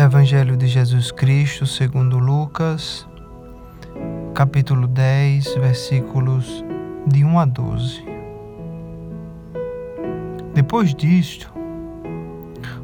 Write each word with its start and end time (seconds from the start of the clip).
Evangelho 0.00 0.56
de 0.56 0.68
Jesus 0.68 1.10
Cristo, 1.10 1.66
segundo 1.66 2.20
Lucas, 2.20 3.04
capítulo 4.32 4.86
10, 4.86 5.56
versículos 5.56 6.64
de 7.04 7.24
1 7.24 7.36
a 7.40 7.44
12. 7.44 8.04
Depois 10.54 10.94
disto, 10.94 11.52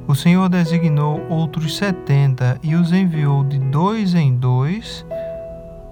o 0.08 0.14
Senhor 0.16 0.48
designou 0.48 1.24
outros 1.28 1.76
setenta 1.76 2.58
e 2.60 2.74
os 2.74 2.92
enviou 2.92 3.44
de 3.44 3.60
dois 3.60 4.16
em 4.16 4.34
dois 4.34 5.06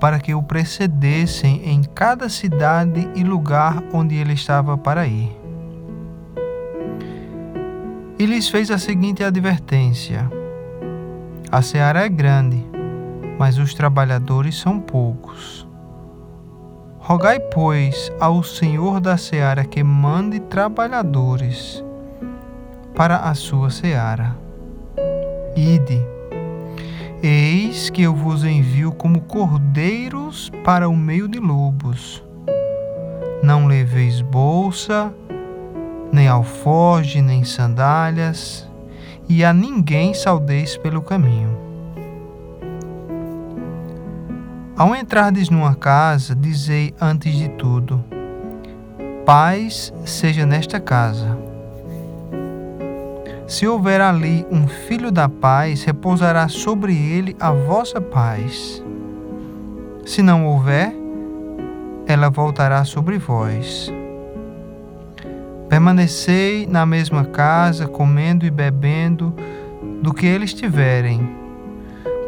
para 0.00 0.18
que 0.18 0.34
o 0.34 0.42
precedessem 0.42 1.70
em 1.70 1.84
cada 1.84 2.28
cidade 2.28 3.08
e 3.14 3.22
lugar 3.22 3.80
onde 3.92 4.16
ele 4.16 4.32
estava 4.32 4.76
para 4.76 5.06
ir. 5.06 5.30
E 8.18 8.26
lhes 8.26 8.48
fez 8.48 8.72
a 8.72 8.78
seguinte 8.78 9.22
advertência: 9.22 10.41
a 11.52 11.60
seara 11.60 12.06
é 12.06 12.08
grande, 12.08 12.66
mas 13.38 13.58
os 13.58 13.74
trabalhadores 13.74 14.58
são 14.58 14.80
poucos. 14.80 15.68
Rogai, 16.98 17.38
pois, 17.38 18.10
ao 18.18 18.42
Senhor 18.42 19.00
da 19.00 19.18
seara 19.18 19.62
que 19.62 19.84
mande 19.84 20.40
trabalhadores 20.40 21.84
para 22.94 23.16
a 23.18 23.34
sua 23.34 23.68
seara. 23.68 24.34
Ide, 25.54 26.00
eis 27.22 27.90
que 27.90 28.00
eu 28.00 28.14
vos 28.14 28.44
envio 28.44 28.90
como 28.90 29.20
cordeiros 29.20 30.50
para 30.64 30.88
o 30.88 30.96
meio 30.96 31.28
de 31.28 31.38
lobos. 31.38 32.24
Não 33.42 33.66
leveis 33.66 34.22
bolsa, 34.22 35.12
nem 36.10 36.28
alforge, 36.28 37.20
nem 37.20 37.44
sandálias 37.44 38.71
e 39.32 39.42
a 39.42 39.50
ninguém 39.50 40.12
saudeis 40.12 40.76
pelo 40.76 41.00
caminho. 41.00 41.56
Ao 44.76 44.94
entrardes 44.94 45.48
numa 45.48 45.74
casa, 45.74 46.34
dizei 46.36 46.94
antes 47.00 47.34
de 47.34 47.48
tudo: 47.48 48.04
Paz 49.24 49.90
seja 50.04 50.44
nesta 50.44 50.78
casa. 50.78 51.38
Se 53.48 53.66
houver 53.66 54.02
ali 54.02 54.46
um 54.50 54.68
filho 54.68 55.10
da 55.10 55.30
paz, 55.30 55.82
repousará 55.82 56.46
sobre 56.48 56.94
ele 56.94 57.34
a 57.40 57.52
vossa 57.52 58.02
paz. 58.02 58.84
Se 60.04 60.20
não 60.20 60.44
houver, 60.44 60.94
ela 62.06 62.28
voltará 62.28 62.84
sobre 62.84 63.16
vós. 63.16 63.90
Permanecei 65.72 66.66
na 66.66 66.84
mesma 66.84 67.24
casa, 67.24 67.88
comendo 67.88 68.44
e 68.44 68.50
bebendo 68.50 69.34
do 70.02 70.12
que 70.12 70.26
eles 70.26 70.52
tiverem, 70.52 71.26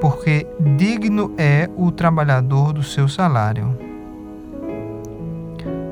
porque 0.01 0.47
digno 0.78 1.31
é 1.36 1.69
o 1.77 1.92
trabalhador 1.92 2.73
do 2.73 2.83
seu 2.83 3.06
salário. 3.06 3.78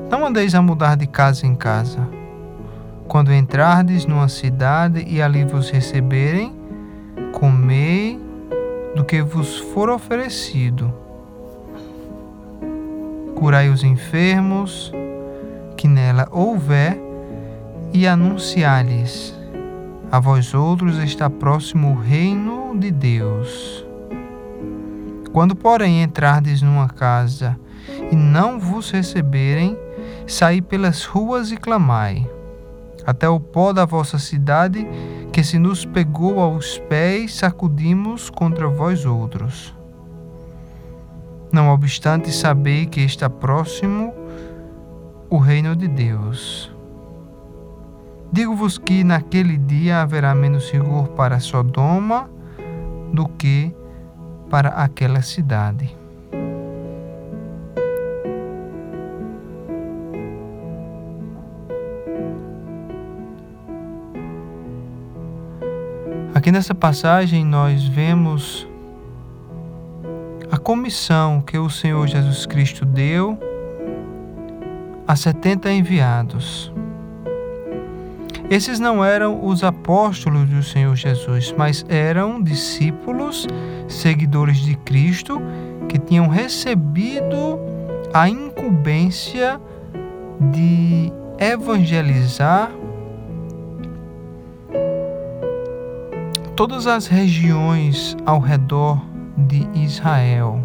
Não 0.09 0.25
andeis 0.25 0.55
a 0.55 0.63
mudar 0.63 0.97
de 0.97 1.05
casa 1.05 1.45
em 1.45 1.53
casa. 1.53 1.99
Quando 3.07 3.31
entrardes 3.31 4.07
numa 4.07 4.29
cidade 4.29 5.05
e 5.07 5.21
ali 5.21 5.45
vos 5.45 5.69
receberem, 5.69 6.55
comei 7.33 8.19
do 8.95 9.05
que 9.05 9.21
vos 9.21 9.59
for 9.59 9.91
oferecido. 9.91 10.91
Curai 13.35 13.69
os 13.69 13.83
enfermos 13.83 14.91
que 15.77 15.87
nela 15.87 16.27
houver 16.31 17.02
e 17.93 18.07
anunciar-lhes: 18.07 19.33
A 20.11 20.19
vós 20.19 20.53
outros 20.53 20.97
está 20.97 21.29
próximo 21.29 21.91
o 21.91 21.99
reino 21.99 22.75
de 22.77 22.89
Deus. 22.89 23.85
Quando, 25.31 25.55
porém, 25.55 26.03
entrardes 26.03 26.61
numa 26.61 26.89
casa 26.89 27.57
e 28.11 28.15
não 28.15 28.59
vos 28.59 28.89
receberem, 28.89 29.77
saí 30.27 30.61
pelas 30.61 31.05
ruas 31.05 31.51
e 31.51 31.57
clamai, 31.57 32.29
até 33.05 33.29
o 33.29 33.39
pó 33.39 33.71
da 33.71 33.85
vossa 33.85 34.17
cidade, 34.17 34.87
que 35.31 35.43
se 35.43 35.57
nos 35.57 35.85
pegou 35.85 36.39
aos 36.39 36.77
pés, 36.77 37.35
sacudimos 37.35 38.29
contra 38.29 38.67
vós 38.67 39.05
outros. 39.05 39.73
Não 41.51 41.69
obstante, 41.69 42.31
sabei 42.31 42.85
que 42.87 43.01
está 43.01 43.29
próximo 43.29 44.13
o 45.29 45.37
reino 45.37 45.75
de 45.75 45.87
Deus. 45.87 46.72
Digo-vos 48.33 48.79
que 48.79 49.03
naquele 49.03 49.57
dia 49.57 50.01
haverá 50.01 50.33
menos 50.33 50.71
rigor 50.71 51.09
para 51.09 51.39
Sodoma 51.39 52.27
do 53.13 53.27
que 53.27 53.71
para 54.49 54.69
aquela 54.69 55.21
cidade. 55.21 55.95
Aqui 66.33 66.51
nessa 66.51 66.73
passagem 66.73 67.45
nós 67.45 67.83
vemos 67.83 68.67
a 70.51 70.57
comissão 70.57 71.39
que 71.39 71.59
o 71.59 71.69
Senhor 71.69 72.07
Jesus 72.07 72.47
Cristo 72.47 72.83
deu 72.83 73.37
a 75.07 75.15
70 75.15 75.71
enviados. 75.71 76.72
Esses 78.53 78.79
não 78.79 79.03
eram 79.03 79.43
os 79.43 79.63
apóstolos 79.63 80.47
do 80.47 80.61
Senhor 80.61 80.95
Jesus, 80.95 81.51
mas 81.57 81.83
eram 81.89 82.39
discípulos, 82.39 83.47
seguidores 83.87 84.57
de 84.57 84.75
Cristo, 84.75 85.41
que 85.89 85.97
tinham 85.97 86.27
recebido 86.27 87.59
a 88.13 88.29
incumbência 88.29 89.59
de 90.51 91.11
evangelizar 91.39 92.71
todas 96.55 96.85
as 96.85 97.07
regiões 97.07 98.15
ao 98.23 98.39
redor 98.39 99.03
de 99.35 99.67
Israel. 99.73 100.63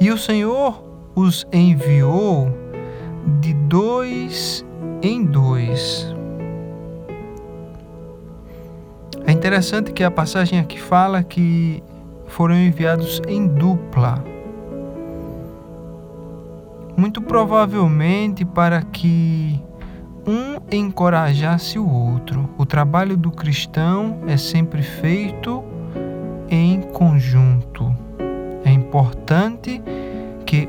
E 0.00 0.10
o 0.10 0.16
Senhor 0.16 0.82
os 1.14 1.46
enviou 1.52 2.61
de 3.40 3.54
dois 3.54 4.64
em 5.02 5.24
dois. 5.24 6.06
É 9.26 9.32
interessante 9.32 9.92
que 9.92 10.02
a 10.02 10.10
passagem 10.10 10.58
aqui 10.58 10.80
fala 10.80 11.22
que 11.22 11.82
foram 12.26 12.56
enviados 12.56 13.20
em 13.28 13.46
dupla. 13.46 14.24
Muito 16.96 17.22
provavelmente 17.22 18.44
para 18.44 18.82
que 18.82 19.60
um 20.26 20.58
encorajasse 20.70 21.78
o 21.78 21.88
outro. 21.88 22.48
O 22.58 22.66
trabalho 22.66 23.16
do 23.16 23.30
cristão 23.30 24.18
é 24.26 24.36
sempre 24.36 24.82
feito 24.82 25.64
em 26.48 26.80
conjunto. 26.80 27.94
É 28.64 28.70
importante 28.70 29.82
que 30.44 30.68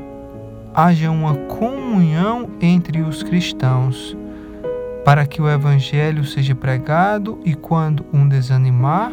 haja 0.74 1.10
uma 1.10 1.34
comunhão 1.34 2.50
entre 2.60 3.00
os 3.00 3.22
cristãos, 3.22 4.16
para 5.04 5.24
que 5.24 5.40
o 5.40 5.48
Evangelho 5.48 6.24
seja 6.24 6.54
pregado 6.54 7.38
e 7.44 7.54
quando 7.54 8.04
um 8.12 8.28
desanimar, 8.28 9.12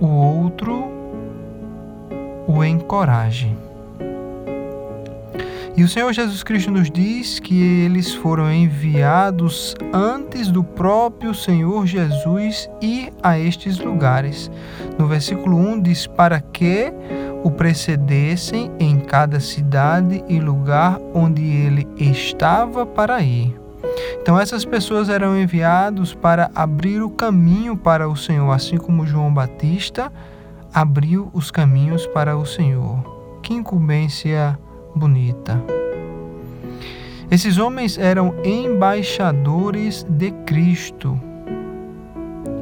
o 0.00 0.06
outro 0.06 0.90
o 2.46 2.64
encoraje. 2.64 3.54
E 5.76 5.82
o 5.82 5.88
Senhor 5.88 6.12
Jesus 6.12 6.44
Cristo 6.44 6.70
nos 6.70 6.88
diz 6.88 7.40
que 7.40 7.60
eles 7.60 8.14
foram 8.14 8.52
enviados 8.52 9.74
antes 9.92 10.48
do 10.48 10.62
próprio 10.62 11.34
Senhor 11.34 11.84
Jesus 11.84 12.70
ir 12.80 13.12
a 13.20 13.36
estes 13.40 13.80
lugares. 13.80 14.48
No 14.96 15.08
versículo 15.08 15.56
1 15.56 15.82
diz: 15.82 16.06
Para 16.06 16.38
que 16.40 16.92
o 17.44 17.50
precedessem 17.50 18.72
em 18.80 18.98
cada 18.98 19.38
cidade 19.38 20.24
e 20.26 20.40
lugar 20.40 20.98
onde 21.12 21.44
ele 21.44 21.86
estava 21.98 22.86
para 22.86 23.20
ir. 23.20 23.54
Então 24.22 24.40
essas 24.40 24.64
pessoas 24.64 25.10
eram 25.10 25.38
enviados 25.38 26.14
para 26.14 26.50
abrir 26.54 27.02
o 27.02 27.10
caminho 27.10 27.76
para 27.76 28.08
o 28.08 28.16
Senhor, 28.16 28.50
assim 28.50 28.78
como 28.78 29.06
João 29.06 29.32
Batista 29.32 30.10
abriu 30.72 31.30
os 31.34 31.50
caminhos 31.50 32.06
para 32.06 32.34
o 32.34 32.46
Senhor. 32.46 33.04
Que 33.42 33.52
incumbência 33.52 34.58
bonita. 34.96 35.62
Esses 37.30 37.58
homens 37.58 37.98
eram 37.98 38.34
embaixadores 38.42 40.02
de 40.08 40.30
Cristo. 40.46 41.20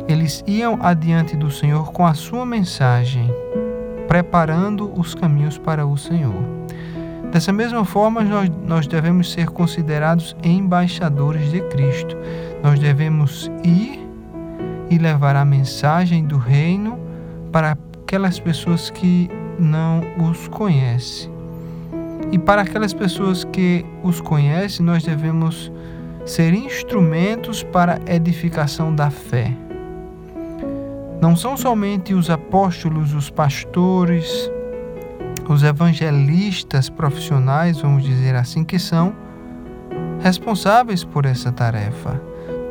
Eles 0.09 0.43
iam 0.45 0.77
adiante 0.83 1.37
do 1.37 1.53
Senhor 1.53 1.93
com 1.93 2.05
a 2.05 2.15
sua 2.15 2.45
mensagem 2.45 3.31
preparando 4.13 4.93
os 5.01 5.15
caminhos 5.15 5.57
para 5.57 5.87
o 5.87 5.97
Senhor. 5.97 6.35
Dessa 7.33 7.51
mesma 7.51 7.83
forma, 7.83 8.21
nós, 8.23 8.51
nós 8.67 8.87
devemos 8.87 9.33
ser 9.33 9.49
considerados 9.49 10.37
embaixadores 10.45 11.51
de 11.51 11.63
Cristo. 11.69 12.15
Nós 12.63 12.79
devemos 12.79 13.51
ir 13.65 14.07
e 14.91 14.99
levar 14.99 15.35
a 15.35 15.47
mensagem 15.47 16.27
do 16.27 16.37
reino 16.37 17.01
para 17.51 17.75
aquelas 18.03 18.39
pessoas 18.39 18.91
que 18.91 19.31
não 19.59 20.03
os 20.29 20.47
conhecem. 20.47 21.33
E 22.31 22.39
para 22.39 22.61
aquelas 22.61 22.93
pessoas 22.93 23.45
que 23.45 23.83
os 24.03 24.21
conhecem, 24.21 24.85
nós 24.85 25.03
devemos 25.03 25.73
ser 26.27 26.53
instrumentos 26.53 27.63
para 27.63 27.99
edificação 28.07 28.95
da 28.95 29.09
fé. 29.09 29.57
Não 31.23 31.37
são 31.37 31.57
somente 31.57 32.15
os 32.15 32.29
apóstolos, 32.29 33.15
os 33.15 33.31
pastores, 33.31 34.51
os 35.49 35.63
evangelistas 35.63 36.91
profissionais, 36.91 37.81
vamos 37.81 38.03
dizer 38.03 38.35
assim, 38.35 38.65
que 38.65 38.77
são 38.77 39.15
responsáveis 40.19 41.05
por 41.05 41.25
essa 41.25 41.53
tarefa. 41.53 42.21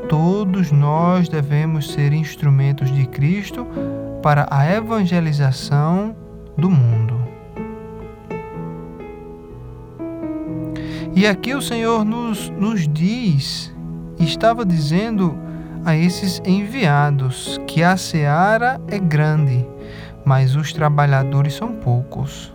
Todos 0.09 0.69
nós 0.69 1.29
devemos 1.29 1.93
ser 1.93 2.11
instrumentos 2.11 2.93
de 2.93 3.05
Cristo 3.05 3.65
para 4.21 4.45
a 4.51 4.69
evangelização 4.69 6.13
do 6.57 6.69
mundo. 6.69 7.15
E 11.15 11.25
aqui 11.25 11.55
o 11.55 11.61
Senhor 11.61 12.03
nos, 12.03 12.49
nos 12.49 12.85
diz, 12.85 13.73
estava 14.19 14.65
dizendo 14.65 15.39
a 15.85 15.95
esses 15.95 16.41
enviados 16.45 17.59
que 17.67 17.83
a 17.83 17.97
seara 17.97 18.79
é 18.87 18.99
grande, 18.99 19.65
mas 20.25 20.55
os 20.55 20.73
trabalhadores 20.73 21.53
são 21.53 21.73
poucos. 21.73 22.53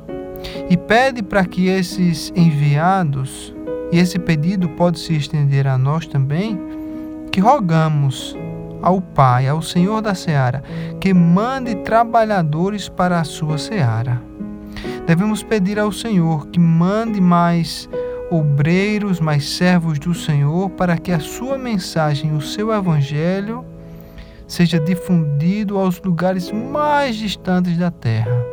E 0.70 0.76
pede 0.76 1.22
para 1.22 1.44
que 1.44 1.68
esses 1.68 2.32
enviados, 2.36 3.54
e 3.90 3.98
esse 3.98 4.18
pedido 4.18 4.68
pode 4.70 4.98
se 4.98 5.14
estender 5.14 5.66
a 5.66 5.76
nós 5.76 6.06
também, 6.06 6.58
que 7.32 7.40
rogamos 7.40 8.36
ao 8.82 9.00
Pai, 9.00 9.48
ao 9.48 9.62
Senhor 9.62 10.00
da 10.00 10.14
seara, 10.14 10.62
que 11.00 11.12
mande 11.12 11.74
trabalhadores 11.76 12.88
para 12.88 13.20
a 13.20 13.24
sua 13.24 13.58
seara. 13.58 14.22
Devemos 15.06 15.42
pedir 15.42 15.78
ao 15.78 15.92
Senhor 15.92 16.46
que 16.48 16.58
mande 16.58 17.20
mais 17.20 17.88
obreiros, 18.30 19.20
mais 19.20 19.48
servos 19.48 19.98
do 19.98 20.14
Senhor, 20.14 20.70
para 20.70 20.96
que 20.96 21.12
a 21.12 21.20
sua 21.20 21.56
mensagem, 21.56 22.34
o 22.34 22.40
seu 22.40 22.72
evangelho, 22.72 23.64
seja 24.46 24.78
difundido 24.78 25.78
aos 25.78 26.00
lugares 26.00 26.50
mais 26.50 27.16
distantes 27.16 27.76
da 27.76 27.90
terra. 27.90 28.44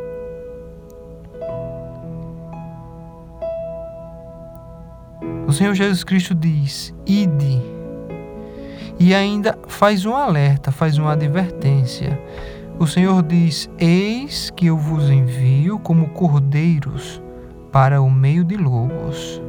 O 5.46 5.52
Senhor 5.52 5.74
Jesus 5.74 6.04
Cristo 6.04 6.34
diz: 6.34 6.94
Ide. 7.06 7.62
E 8.98 9.12
ainda 9.12 9.58
faz 9.66 10.06
um 10.06 10.14
alerta, 10.14 10.70
faz 10.70 10.98
uma 10.98 11.12
advertência. 11.12 12.18
O 12.78 12.86
Senhor 12.86 13.22
diz: 13.22 13.68
Eis 13.78 14.50
que 14.50 14.66
eu 14.66 14.76
vos 14.76 15.10
envio 15.10 15.78
como 15.78 16.08
cordeiros 16.10 17.22
para 17.70 18.00
o 18.00 18.10
meio 18.10 18.44
de 18.44 18.56
lobos 18.56 19.42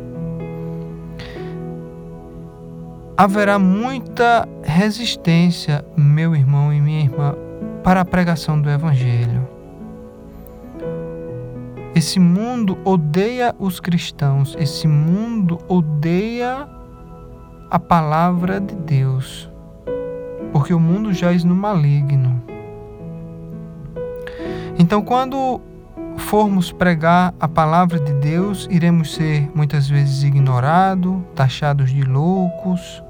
haverá 3.18 3.58
muita 3.58 4.48
resistência, 4.64 5.86
meu 5.96 6.36
irmão 6.36 6.74
e 6.74 6.82
minha 6.82 7.02
irmã, 7.02 7.36
para 7.84 8.02
a 8.02 8.06
pregação 8.06 8.60
do 8.60 8.70
Evangelho. 8.70 9.48
Esse 11.96 12.20
mundo 12.20 12.78
odeia 12.84 13.56
os 13.58 13.80
cristãos, 13.80 14.56
esse 14.60 14.86
mundo 14.86 15.60
odeia 15.68 16.68
a 17.72 17.80
palavra 17.80 18.60
de 18.60 18.76
Deus, 18.76 19.50
porque 20.52 20.74
o 20.74 20.80
mundo 20.80 21.14
jaz 21.14 21.46
no 21.46 21.56
maligno. 21.56 22.44
Então, 24.78 25.02
quando 25.02 25.62
formos 26.18 26.72
pregar 26.72 27.34
a 27.40 27.48
palavra 27.48 28.00
de 28.00 28.14
Deus, 28.14 28.68
iremos 28.72 29.14
ser 29.14 29.50
muitas 29.54 29.88
vezes 29.88 30.24
ignorados, 30.24 31.22
taxados 31.36 31.90
de 31.90 32.04
loucos, 32.04 33.04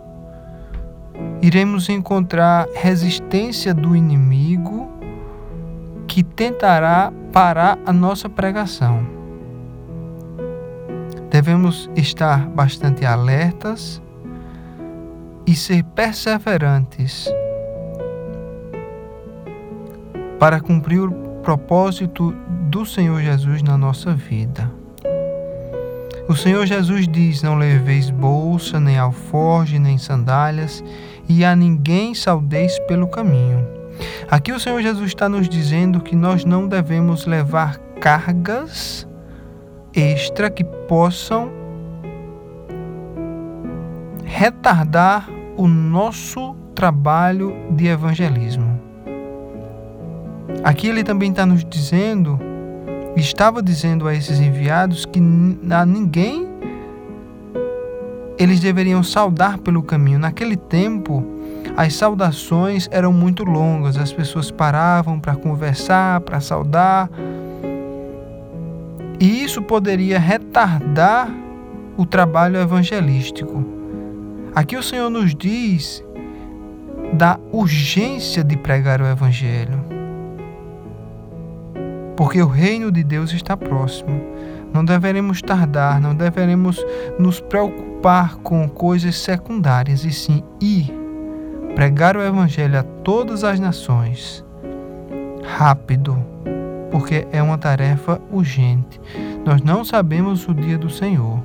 iremos 1.41 1.89
encontrar 1.89 2.67
resistência 2.75 3.73
do 3.73 3.95
inimigo 3.95 4.89
que 6.07 6.23
tentará 6.23 7.11
parar 7.31 7.77
a 7.85 7.93
nossa 7.93 8.29
pregação. 8.29 9.05
Devemos 11.29 11.89
estar 11.95 12.47
bastante 12.47 13.05
alertas 13.05 14.01
e 15.45 15.55
ser 15.55 15.83
perseverantes 15.83 17.29
para 20.39 20.59
cumprir 20.59 21.01
o 21.01 21.11
propósito 21.43 22.33
do 22.75 22.85
Senhor 22.85 23.21
Jesus 23.21 23.63
na 23.63 23.77
nossa 23.77 24.13
vida. 24.13 24.69
O 26.27 26.35
Senhor 26.35 26.65
Jesus 26.65 27.07
diz: 27.07 27.41
Não 27.41 27.55
leveis 27.55 28.09
bolsa, 28.09 28.81
nem 28.81 28.97
alforge, 28.97 29.79
nem 29.79 29.97
sandálias, 29.97 30.83
e 31.29 31.45
a 31.45 31.55
ninguém 31.55 32.13
saudeis 32.13 32.77
pelo 32.79 33.07
caminho. 33.07 33.65
Aqui 34.29 34.51
o 34.51 34.59
Senhor 34.59 34.81
Jesus 34.81 35.07
está 35.07 35.29
nos 35.29 35.47
dizendo 35.47 36.01
que 36.01 36.17
nós 36.17 36.43
não 36.43 36.67
devemos 36.67 37.25
levar 37.25 37.77
cargas 38.01 39.07
extra 39.93 40.49
que 40.49 40.65
possam 40.65 41.49
retardar 44.25 45.29
o 45.55 45.65
nosso 45.65 46.53
trabalho 46.75 47.55
de 47.71 47.87
evangelismo. 47.87 48.77
Aqui 50.61 50.89
ele 50.89 51.05
também 51.05 51.29
está 51.29 51.45
nos 51.45 51.63
dizendo 51.63 52.37
estava 53.15 53.61
dizendo 53.63 54.07
a 54.07 54.13
esses 54.13 54.39
enviados 54.39 55.05
que 55.05 55.19
a 55.71 55.85
ninguém 55.85 56.47
eles 58.37 58.59
deveriam 58.59 59.01
saudar 59.01 59.57
pelo 59.59 59.81
caminho. 59.81 60.19
Naquele 60.19 60.57
tempo, 60.57 61.25
as 61.77 61.93
saudações 61.93 62.89
eram 62.91 63.13
muito 63.13 63.43
longas, 63.43 63.97
as 63.97 64.11
pessoas 64.11 64.51
paravam 64.51 65.19
para 65.19 65.35
conversar, 65.35 66.19
para 66.21 66.41
saudar. 66.41 67.09
E 69.19 69.43
isso 69.43 69.61
poderia 69.61 70.19
retardar 70.19 71.33
o 71.95 72.05
trabalho 72.05 72.57
evangelístico. 72.57 73.63
Aqui 74.53 74.75
o 74.75 74.83
Senhor 74.83 75.09
nos 75.09 75.33
diz 75.33 76.03
da 77.13 77.39
urgência 77.53 78.43
de 78.43 78.57
pregar 78.57 79.01
o 79.01 79.05
evangelho 79.05 79.95
porque 82.15 82.41
o 82.41 82.47
reino 82.47 82.91
de 82.91 83.03
Deus 83.03 83.33
está 83.33 83.57
próximo. 83.57 84.21
Não 84.73 84.83
deveremos 84.83 85.41
tardar, 85.41 85.99
não 86.01 86.15
deveremos 86.15 86.83
nos 87.19 87.39
preocupar 87.39 88.35
com 88.37 88.67
coisas 88.67 89.15
secundárias, 89.15 90.03
e 90.03 90.11
sim 90.11 90.43
ir 90.61 90.93
pregar 91.75 92.15
o 92.15 92.21
Evangelho 92.21 92.79
a 92.79 92.83
todas 92.83 93.43
as 93.43 93.59
nações, 93.59 94.45
rápido, 95.43 96.17
porque 96.91 97.27
é 97.31 97.41
uma 97.41 97.57
tarefa 97.57 98.21
urgente. 98.31 98.99
Nós 99.45 99.61
não 99.61 99.83
sabemos 99.83 100.47
o 100.47 100.53
dia 100.53 100.77
do 100.77 100.89
Senhor. 100.89 101.41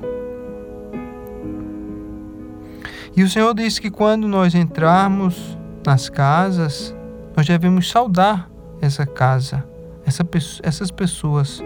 E 3.15 3.23
o 3.23 3.29
Senhor 3.29 3.53
diz 3.53 3.77
que 3.77 3.91
quando 3.91 4.27
nós 4.27 4.55
entrarmos 4.55 5.57
nas 5.85 6.09
casas, 6.09 6.95
nós 7.35 7.45
devemos 7.45 7.89
saudar 7.89 8.49
essa 8.81 9.05
casa 9.05 9.70
essa, 10.05 10.25
essas 10.63 10.91
pessoas 10.91 11.63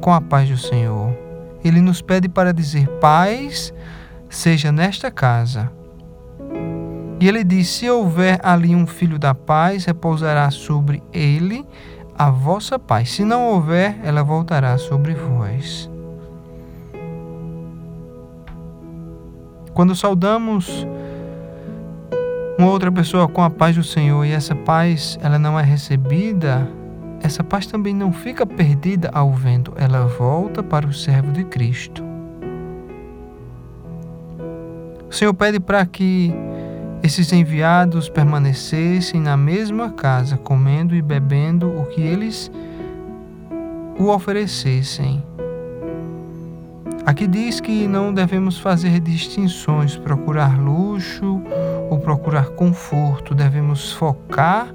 com 0.00 0.12
a 0.12 0.20
paz 0.20 0.48
do 0.48 0.56
Senhor. 0.58 1.16
Ele 1.64 1.80
nos 1.80 2.02
pede 2.02 2.28
para 2.28 2.52
dizer: 2.52 2.88
paz 3.00 3.72
seja 4.28 4.70
nesta 4.70 5.10
casa. 5.10 5.70
E 7.20 7.28
ele 7.28 7.42
diz: 7.42 7.68
Se 7.68 7.88
houver 7.88 8.38
ali 8.42 8.74
um 8.74 8.86
filho 8.86 9.18
da 9.18 9.34
paz, 9.34 9.84
repousará 9.84 10.50
sobre 10.50 11.02
ele 11.12 11.66
a 12.16 12.30
vossa 12.30 12.78
paz. 12.78 13.10
Se 13.10 13.24
não 13.24 13.48
houver, 13.48 13.98
ela 14.04 14.22
voltará 14.22 14.76
sobre 14.78 15.14
vós. 15.14 15.90
Quando 19.72 19.96
saudamos 19.96 20.86
uma 22.56 22.70
outra 22.70 22.92
pessoa 22.92 23.26
com 23.26 23.42
a 23.42 23.50
paz 23.50 23.74
do 23.74 23.82
Senhor 23.82 24.24
e 24.24 24.30
essa 24.30 24.54
paz 24.54 25.18
ela 25.20 25.38
não 25.38 25.58
é 25.58 25.62
recebida, 25.64 26.68
essa 27.24 27.42
paz 27.42 27.66
também 27.66 27.94
não 27.94 28.12
fica 28.12 28.44
perdida 28.44 29.08
ao 29.10 29.32
vento, 29.32 29.72
ela 29.76 30.04
volta 30.06 30.62
para 30.62 30.86
o 30.86 30.92
servo 30.92 31.32
de 31.32 31.42
Cristo. 31.42 32.04
O 35.08 35.12
Senhor 35.12 35.32
pede 35.32 35.58
para 35.58 35.86
que 35.86 36.34
esses 37.02 37.32
enviados 37.32 38.10
permanecessem 38.10 39.22
na 39.22 39.38
mesma 39.38 39.90
casa, 39.90 40.36
comendo 40.36 40.94
e 40.94 41.00
bebendo 41.00 41.66
o 41.66 41.86
que 41.86 42.02
eles 42.02 42.50
o 43.98 44.08
oferecessem. 44.08 45.24
Aqui 47.06 47.26
diz 47.26 47.58
que 47.58 47.88
não 47.88 48.12
devemos 48.12 48.58
fazer 48.58 49.00
distinções, 49.00 49.96
procurar 49.96 50.60
luxo 50.60 51.40
ou 51.88 51.98
procurar 51.98 52.50
conforto, 52.50 53.34
devemos 53.34 53.92
focar 53.92 54.68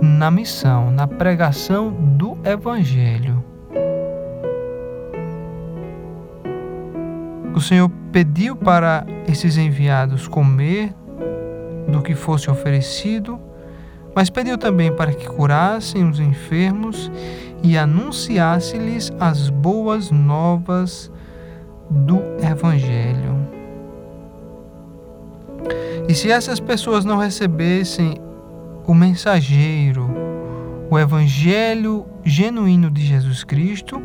na 0.00 0.30
missão, 0.30 0.90
na 0.90 1.06
pregação 1.06 1.90
do 1.90 2.38
Evangelho. 2.44 3.44
O 7.54 7.60
Senhor 7.60 7.90
pediu 8.10 8.56
para 8.56 9.04
esses 9.28 9.56
enviados 9.56 10.26
comer 10.26 10.94
do 11.88 12.00
que 12.00 12.14
fosse 12.14 12.50
oferecido, 12.50 13.38
mas 14.14 14.30
pediu 14.30 14.56
também 14.56 14.94
para 14.94 15.12
que 15.12 15.28
curassem 15.28 16.08
os 16.08 16.18
enfermos 16.18 17.10
e 17.62 17.76
anunciasse-lhes 17.76 19.12
as 19.20 19.50
boas 19.50 20.10
novas 20.10 21.10
do 21.90 22.22
Evangelho. 22.42 23.36
E 26.08 26.14
se 26.14 26.30
essas 26.30 26.58
pessoas 26.58 27.04
não 27.04 27.18
recebessem 27.18 28.20
o 28.90 28.94
mensageiro, 28.94 30.10
o 30.90 30.98
Evangelho 30.98 32.04
genuíno 32.24 32.90
de 32.90 33.02
Jesus 33.06 33.44
Cristo, 33.44 34.02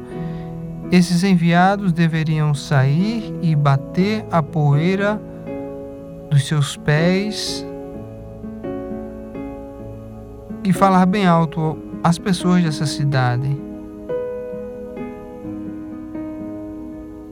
esses 0.91 1.23
enviados 1.23 1.91
deveriam 1.91 2.53
sair 2.53 3.33
e 3.41 3.55
bater 3.55 4.23
a 4.29 4.43
poeira 4.43 5.19
dos 6.29 6.45
seus 6.47 6.77
pés 6.77 7.65
e 10.63 10.71
falar 10.71 11.07
bem 11.07 11.25
alto 11.25 11.79
às 12.03 12.19
pessoas 12.19 12.63
dessa 12.63 12.85
cidade 12.85 13.59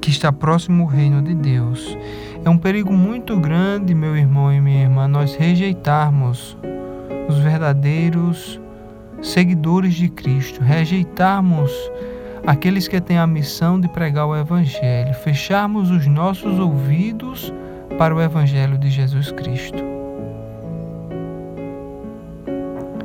que 0.01 0.10
está 0.10 0.33
próximo 0.33 0.81
ao 0.81 0.89
reino 0.89 1.22
de 1.22 1.36
Deus. 1.36 1.95
É 2.43 2.50
um 2.50 2.57
perigo 2.57 2.91
muito 2.91 3.39
grande, 3.39 3.93
meu 3.93 4.17
irmão 4.17 4.51
e 4.51 4.60
minha 4.60 4.81
irmã, 4.81 5.07
nós 5.07 5.36
rejeitarmos 5.36 6.57
os 7.27 7.38
verdadeiros 7.39 8.60
seguidores 9.22 9.94
de 9.94 10.10
Cristo, 10.10 10.62
rejeitarmos 10.62 11.72
aqueles 12.46 12.88
que 12.88 13.00
têm 13.00 13.18
a 13.18 13.25
missão 13.25 13.80
de 13.80 13.88
pregar 13.88 14.27
o 14.27 14.36
Evangelho, 14.36 15.13
fecharmos 15.13 15.89
os 15.89 16.06
nossos 16.08 16.60
ouvidos 16.60 17.53
para 17.98 18.13
o 18.13 18.22
Evangelho 18.22 18.77
de 18.77 18.89
Jesus 18.89 19.32
Cristo. 19.32 19.84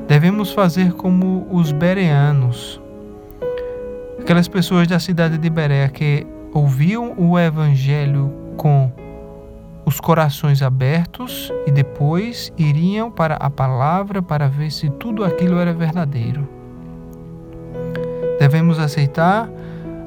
Devemos 0.08 0.52
fazer 0.52 0.94
como 0.94 1.46
os 1.50 1.70
bereanos, 1.70 2.80
aquelas 4.20 4.48
pessoas 4.48 4.88
da 4.88 4.98
cidade 4.98 5.38
de 5.38 5.50
Berea 5.50 5.88
que 5.88 6.26
ouviam 6.52 7.14
o 7.16 7.38
Evangelho 7.38 8.32
com 8.56 8.90
os 9.88 10.00
corações 10.00 10.60
abertos 10.60 11.50
e 11.66 11.70
depois 11.70 12.52
iriam 12.58 13.10
para 13.10 13.36
a 13.36 13.48
palavra 13.48 14.20
para 14.20 14.46
ver 14.46 14.70
se 14.70 14.90
tudo 14.90 15.24
aquilo 15.24 15.58
era 15.58 15.72
verdadeiro. 15.72 16.46
Devemos 18.38 18.78
aceitar 18.78 19.48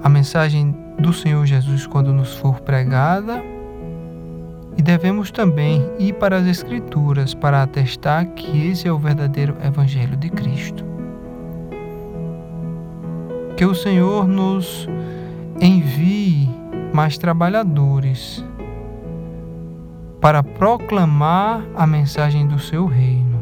a 0.04 0.08
mensagem 0.08 0.76
do 1.00 1.12
Senhor 1.12 1.44
Jesus 1.48 1.88
quando 1.88 2.14
nos 2.14 2.36
for 2.36 2.60
pregada 2.60 3.42
e 4.78 4.84
devemos 4.84 5.32
também 5.32 5.84
ir 5.98 6.14
para 6.14 6.38
as 6.38 6.46
Escrituras 6.46 7.34
para 7.34 7.64
atestar 7.64 8.28
que 8.36 8.68
esse 8.68 8.88
é 8.88 8.92
o 8.92 9.00
verdadeiro 9.00 9.56
Evangelho 9.66 10.16
de 10.16 10.30
Cristo. 10.30 10.86
Que 13.58 13.66
o 13.66 13.74
Senhor 13.74 14.28
nos 14.28 14.88
envie 15.60 16.48
mais 16.94 17.18
trabalhadores 17.18 18.46
para 20.22 20.44
proclamar 20.44 21.66
a 21.76 21.88
mensagem 21.88 22.46
do 22.46 22.60
seu 22.60 22.86
reino, 22.86 23.42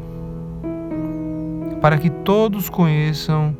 para 1.82 1.98
que 1.98 2.10
todos 2.10 2.70
conheçam 2.70 3.54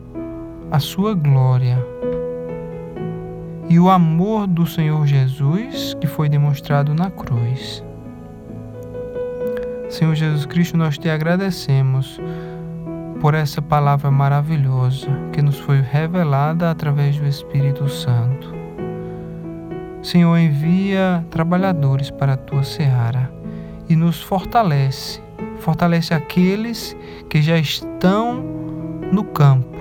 a 0.72 0.80
sua 0.80 1.14
glória 1.14 1.78
e 3.70 3.78
o 3.78 3.90
amor 3.90 4.48
do 4.48 4.66
Senhor 4.66 5.06
Jesus 5.06 5.94
que 6.00 6.08
foi 6.08 6.30
demonstrado 6.30 6.94
na 6.94 7.12
cruz. 7.12 7.84
Senhor 9.90 10.16
Jesus 10.16 10.46
Cristo, 10.46 10.78
nós 10.78 10.98
te 10.98 11.10
agradecemos 11.10 12.20
por 13.20 13.34
essa 13.34 13.62
palavra 13.62 14.10
maravilhosa 14.10 15.08
que 15.34 15.42
nos 15.42 15.60
foi 15.60 15.82
revelada 15.82 16.72
através 16.72 17.18
do 17.18 17.28
Espírito 17.28 17.90
Santo. 17.90 18.59
Senhor, 20.02 20.38
envia 20.38 21.26
trabalhadores 21.30 22.10
para 22.10 22.34
a 22.34 22.38
tua 22.38 22.64
seara 22.64 23.32
e 23.90 23.96
nos 23.96 24.22
fortalece. 24.22 25.22
Fortalece 25.60 26.14
aqueles 26.14 26.96
que 27.30 27.42
já 27.42 27.58
estão 27.58 28.42
no 29.12 29.24
campo, 29.24 29.78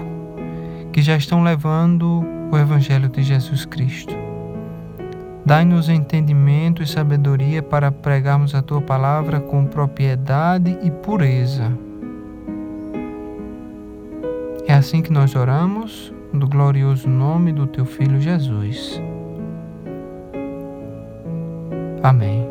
que 0.92 1.00
já 1.00 1.16
estão 1.16 1.42
levando 1.42 2.24
o 2.50 2.56
Evangelho 2.56 3.08
de 3.08 3.22
Jesus 3.22 3.64
Cristo. 3.64 4.14
Dai-nos 5.44 5.88
entendimento 5.88 6.82
e 6.82 6.86
sabedoria 6.86 7.62
para 7.62 7.90
pregarmos 7.90 8.54
a 8.54 8.60
tua 8.60 8.82
palavra 8.82 9.40
com 9.40 9.64
propriedade 9.64 10.76
e 10.82 10.90
pureza. 10.90 11.72
É 14.66 14.74
assim 14.74 15.00
que 15.00 15.12
nós 15.12 15.34
oramos, 15.34 16.12
no 16.32 16.46
glorioso 16.46 17.08
nome 17.08 17.52
do 17.52 17.66
teu 17.66 17.86
Filho 17.86 18.20
Jesus. 18.20 19.00
Amém. 22.08 22.47